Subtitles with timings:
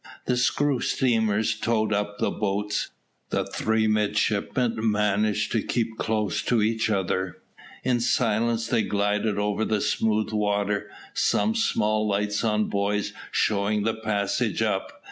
[0.25, 2.89] The screw steamers towed up the boats.
[3.29, 7.37] The three midshipmen managed to keep close to each other.
[7.83, 13.93] In silence they glided over the smooth water, some small lights on buoys showing the
[13.93, 14.91] passage up.